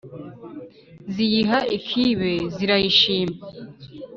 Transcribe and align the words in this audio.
ziyiha 1.13 1.59
ikbe 1.77 2.31
zirayishima 2.55 3.37